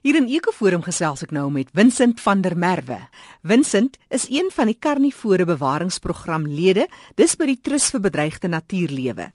[0.00, 2.96] Hier in Ekoforum gesels ek nou met Vincent van der Merwe.
[3.44, 6.86] Vincent is een van die karnivore bewaringsprogramlede,
[7.20, 9.26] dis by die Trust vir Bedreigde Natuurlewe.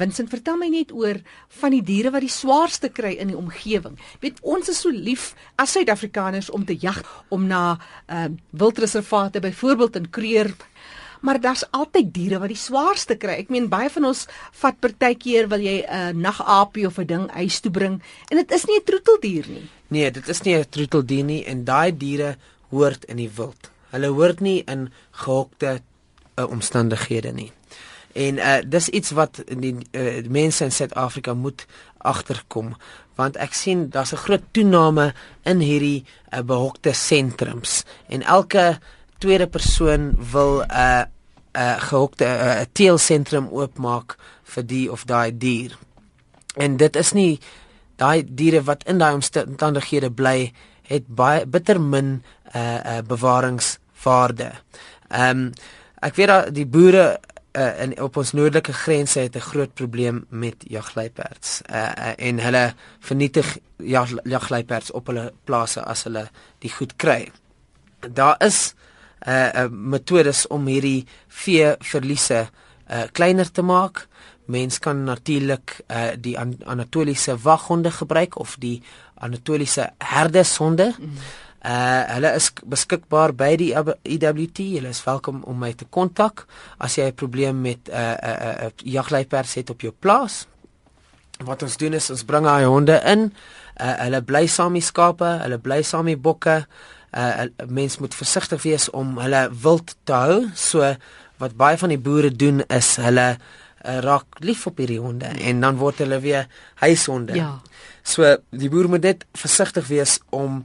[0.00, 1.20] Vincent, vertel my net oor
[1.60, 4.00] van die diere wat die swaarste kry in die omgewing.
[4.24, 10.00] Weet ons is so lief as Suid-Afrikaners om te jag om na uh, wildreservate byvoorbeeld
[10.00, 10.56] in Kruger
[11.24, 13.38] maar daar's altyd diere wat die swaarste kry.
[13.40, 14.26] Ek meen baie van ons
[14.60, 18.52] vat partykeer wil jy 'n uh, nagaapie of 'n ding huis toe bring en dit
[18.52, 19.68] is nie 'n troeteldier nie.
[19.94, 22.36] Nee, dit is nie 'n troeteldier nie en daai diere
[22.70, 23.70] hoort in die wild.
[23.90, 25.80] Hulle hoort nie in gehokte
[26.34, 27.52] uh, omstandighede nie.
[28.12, 31.66] En uh dis iets wat die uh, mense in Suid-Afrika moet
[31.98, 32.74] agterkom
[33.14, 35.12] want ek sien daar's 'n groot toename
[35.44, 38.78] in hierdie uh, behokte sentrums en elke
[39.18, 41.04] tweede persoon wil 'n uh,
[41.54, 45.78] 'n uh, gehokte 'n uh, teelsentrum oopmaak vir die of daai dier.
[46.56, 47.40] En dit is nie
[47.96, 50.52] daai diere wat in daai omstandighede bly
[50.88, 52.22] het baie bitter min 'n
[52.56, 54.52] uh, uh, bewaringswaarde.
[55.08, 55.52] Ehm um,
[56.00, 57.18] ek weet dat die boere
[57.56, 61.60] uh, in op ons noordelike grense het 'n groot probleem met jagluiperds.
[61.70, 67.30] Uh, uh, en hulle vernietig jag, jagluiperds op hulle plase as hulle die goed kry.
[68.12, 68.74] Daar is
[69.28, 72.48] uh, uh metodes om hierdie vee verliese
[72.90, 74.08] uh kleiner te maak.
[74.46, 78.82] Mens kan natuurlik uh die an Anatoliese waghonde gebruik of die
[79.14, 80.92] Anatoliese herdeshonde.
[81.64, 84.58] Uh hulle is beskikbaar by die EWT.
[84.58, 86.46] Hulle is welkom om my te kontak
[86.78, 90.46] as jy 'n probleem met 'n uh, 'n uh, uh, jagluipers het op jou plaas.
[91.44, 93.32] Wat ons doen is ons bring daai honde in.
[93.80, 96.66] Uh hulle bly saam met skape, hulle bly saam met bokke
[97.16, 100.50] uh mens moet versigtig wees om hulle wild te hou.
[100.54, 100.94] So
[101.38, 103.38] wat baie van die boere doen is hulle
[103.84, 106.48] uh, raak lief op hierdie honde en dan word hulle weer
[106.82, 107.36] huishonde.
[107.38, 107.60] Ja.
[108.02, 110.64] So die boer moet net versigtig wees om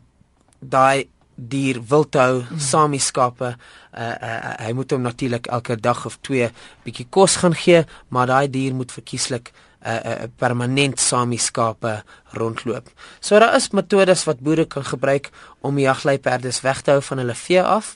[0.59, 1.07] daai
[1.39, 2.59] dier wild te hou mm.
[2.59, 3.53] saam met skape.
[3.95, 6.49] Uh, uh hy moet hom natuurlik elke dag of twee
[6.83, 11.39] bietjie kos gaan gee, maar daai dier moet verkieslik 'n uh, uh, permanent saam die
[11.39, 12.03] skape
[12.35, 12.89] rondloop.
[13.19, 15.29] So daar is metodes wat boere kan gebruik
[15.61, 17.95] om jagluiperdes weg te hou van hulle vee af.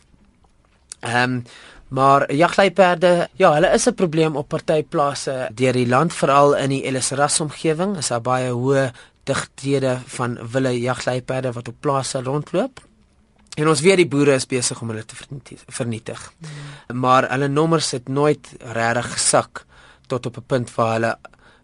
[1.00, 1.44] Ehm um,
[1.94, 6.70] maar jagluiperde, ja, hulle is 'n probleem op party plase deur die land, veral in
[6.70, 8.92] die Ellisras omgewing, is daar baie hoë
[9.24, 12.80] digthede van wille jagluiperde wat op plase rondloop.
[13.56, 15.16] En ons weet die boere is besig om hulle te
[15.68, 16.34] vernietig.
[16.38, 17.00] Mm.
[17.00, 19.66] Maar hulle nommers het nooit regtig gesak
[20.08, 21.18] tot op 'n punt waar hulle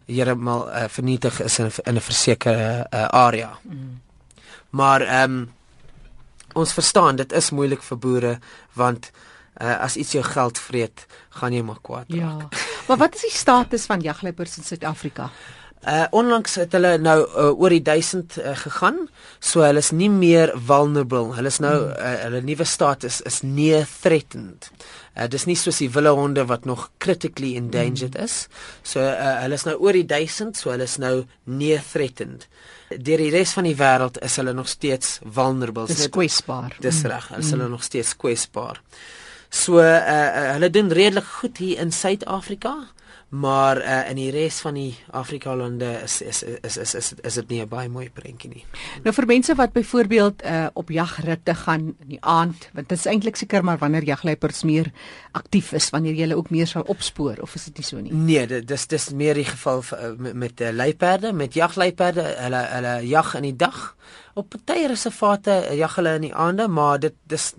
[0.05, 3.57] heeltemal uh, vernietig is in in 'n versekerde uh, area.
[3.61, 4.01] Mm.
[4.69, 5.51] Maar ehm um,
[6.53, 8.39] ons verstaan dit is moeilik vir boere
[8.73, 9.11] want
[9.61, 11.05] uh, as iets jou geld vreet,
[11.39, 12.49] gaan jy maar kwaad raak.
[12.49, 12.67] Ja.
[12.89, 15.27] Maar wat is die status van jagluipers in Suid-Afrika?
[15.87, 18.97] Uh onlangs het hulle nou uh, oor die 1000 uh, gegaan.
[19.39, 21.29] So hulle is nie meer vulnerable.
[21.37, 21.93] Hulle is nou hmm.
[21.95, 24.67] uh, hulle nuwe status is near threatened.
[25.15, 28.25] Uh dis nie soos die wilde honde wat nog critically endangered mm.
[28.25, 28.49] is.
[28.83, 31.13] So uh, hulle is nou oor die 1000, so hulle is nou
[31.45, 32.49] near threatened.
[32.89, 35.87] Deur die res van die wêreld is hulle nog steeds vulnerable.
[35.87, 36.75] Dis kwesbaar.
[36.83, 37.13] Dis hmm.
[37.13, 37.31] reg.
[37.31, 37.55] Hulle is mm.
[37.55, 38.83] hulle nog steeds kwesbaar.
[39.49, 42.75] So uh, uh hulle doen redelik goed hier in Suid-Afrika
[43.29, 47.33] maar uh, in die res van die Afrika lande is is is is is is
[47.33, 48.65] dit nie 'n baie mooi prentjie nie.
[49.03, 53.05] Nou vir mense wat byvoorbeeld uh, op jagritte gaan in die aand, want dit is
[53.05, 54.91] eintlik seker maar wanneer jagluipers meer
[55.31, 58.13] aktief is, wanneer jy hulle ook meer sal opspoor of is dit nie so nie?
[58.13, 59.83] Nee, dit dis dis meer die geval
[60.17, 63.95] met met uh, luiperde, met jagluiperde, hulle hulle jag in die dag.
[64.33, 67.53] Op party reservate jag hulle in die aande, maar dit dis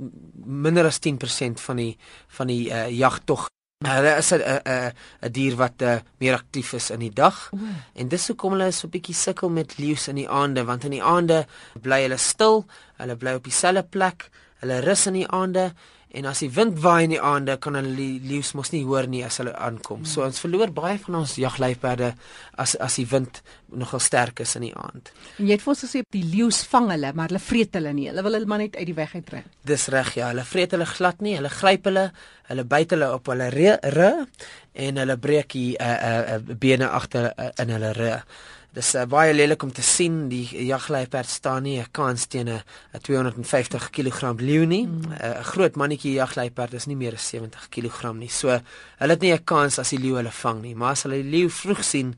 [0.45, 1.97] minder as 10% van die
[2.29, 3.49] van die uh, jagtog
[3.81, 4.93] Hulle is 'n 'n
[5.25, 7.49] 'n dier wat uh, meer aktief is in die dag.
[7.53, 7.61] Oh.
[7.95, 10.91] En dis hoekom hulle so 'n bietjie sukkel met leeu's in die aande, want in
[10.91, 11.47] die aande
[11.81, 12.67] bly hulle stil,
[13.01, 14.29] hulle bly op dieselfde plek,
[14.61, 15.73] hulle rus in die aande
[16.11, 19.23] En as die wind waai in die aande kan hulle leeu's mos nie hoor nie
[19.23, 20.03] as hulle aankom.
[20.09, 22.15] So ons verloor baie van ons jagluiperde
[22.59, 25.13] as as die wind nogal sterk is in die aand.
[25.39, 28.09] En jy het vir ons gesê die leeu's vang hulle, maar hulle vreet hulle nie.
[28.11, 29.47] Hulle wil hulle maar net uit die weg uittrek.
[29.71, 31.37] Dis reg ja, hulle vreet hulle glad nie.
[31.39, 32.09] Hulle gryp hulle,
[32.51, 37.31] hulle byt hulle op hulle rug en hulle breek die uh, uh, uh, bene agter
[37.31, 38.41] uh, in hulle rug.
[38.71, 42.63] Dis uh, baie lelik om te sien die jagluiperd staan nie 'n kans teen 'n
[43.03, 44.87] 250 kg leeu nie.
[44.87, 45.13] 'n mm.
[45.13, 48.29] uh, Groot mannetjie jagluiperd is nie meer as 70 kg nie.
[48.29, 51.23] So hulle het nie 'n kans as die leeu hulle vang nie, maar as hulle
[51.23, 52.15] die leeu vroeg sien,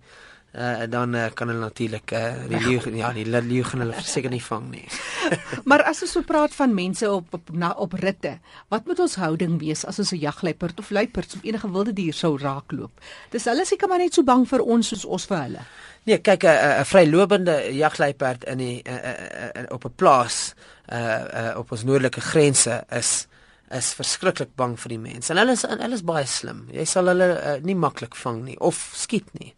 [0.53, 4.33] uh, dan uh, kan hulle natuurlik uh, die leeu ja, die leeu gaan hulle seker
[4.33, 4.85] nie vang nie.
[5.69, 8.37] maar as ons so praat van mense op op na op ritte,
[8.73, 12.15] wat moet ons houding wees as ons 'n jagluiperd of luiperd of enige wilde dier
[12.15, 12.93] sou raakloop?
[13.31, 15.65] Dis hulle seker maar net so bang vir ons soos ons vir hulle.
[16.05, 20.55] Nee, kyk 'n vrylopende jagluiperd in die uh, uh, uh, op 'n plaas
[20.93, 23.27] uh, uh op ons noordelike grense is
[23.73, 25.33] is verskriklik bang vir die mense.
[25.33, 26.67] En hulle is hulle is baie slim.
[26.73, 29.53] Jy sal hulle uh, nie maklik vang nie of skiet nie.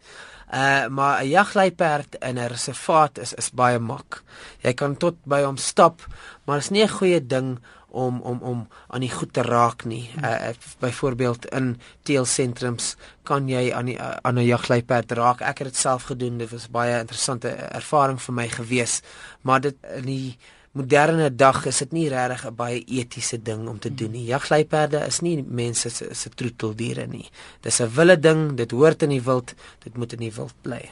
[0.53, 4.23] Uh maar 'n jagluiperd in 'n reservaat is is baie mak.
[4.61, 6.05] Jy kan tot by hom stap,
[6.45, 7.59] maar is nie 'n goeie ding
[7.89, 10.09] om om om aan die goed te raak nie.
[10.23, 15.41] Uh byvoorbeeld in teelsentrums kan jy aan die aan 'n jagluiperd raak.
[15.41, 16.37] Ek het dit self gedoen.
[16.37, 19.01] Dit was baie interessante ervaring vir my gewees.
[19.41, 20.37] Maar dit in die
[20.75, 24.25] moderne dag is dit nie regtig 'n baie etiese ding om te doen nie.
[24.25, 27.29] Jagluiperde is nie mense se se troeteldiere nie.
[27.61, 30.89] Dis 'n wilde ding, dit hoort in die wild, dit moet in die wild bly.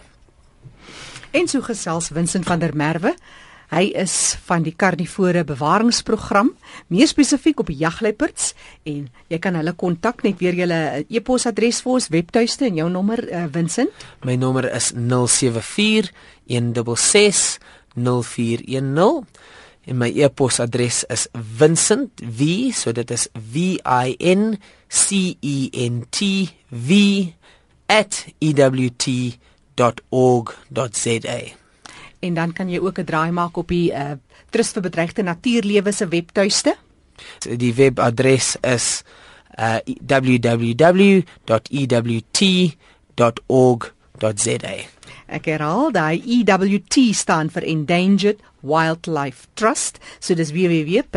[1.31, 3.15] En so gesels Vincent van der Merwe.
[3.73, 6.51] Hy is van die karnivore bewaringsprogram,
[6.87, 8.53] meer spesifiek op jagluiperds
[8.83, 13.23] en jy kan hulle kontak net weer julle e-posadres vir ons webtuiste en jou nommer
[13.31, 13.89] uh, Vincent.
[14.23, 16.11] My nommer is 074
[16.45, 17.57] 166
[17.95, 19.25] 0410
[19.85, 24.57] en my e-posadres is vincent v so dit is v i n
[24.87, 26.17] c e n t
[26.69, 26.89] v
[27.87, 29.39] @ewt.org.za
[32.23, 34.11] en dan kan jy ook 'n draai maak op die uh,
[34.49, 36.75] Trust vir Bedreigde Natuurlewe se webtuiste.
[37.57, 39.03] Die webadres is
[39.57, 39.77] uh,
[40.07, 40.83] www.ewt.org.za.
[45.27, 51.13] Ek herhaal, daai EWT staan vir Endangered Wildlife Trust, so dis www.ewt.org.za.